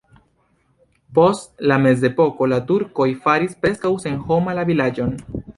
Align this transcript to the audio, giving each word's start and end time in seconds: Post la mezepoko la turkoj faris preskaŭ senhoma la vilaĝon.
Post 1.17 1.51
la 1.71 1.77
mezepoko 1.83 2.49
la 2.55 2.61
turkoj 2.71 3.09
faris 3.27 3.55
preskaŭ 3.67 3.95
senhoma 4.07 4.61
la 4.63 4.69
vilaĝon. 4.73 5.17